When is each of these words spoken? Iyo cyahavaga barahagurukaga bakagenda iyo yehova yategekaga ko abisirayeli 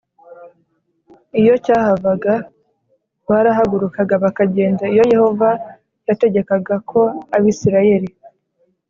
Iyo 1.39 1.53
cyahavaga 1.65 2.33
barahagurukaga 3.29 4.15
bakagenda 4.23 4.83
iyo 4.93 5.03
yehova 5.13 5.49
yategekaga 6.07 6.75
ko 6.89 7.01
abisirayeli 7.35 8.09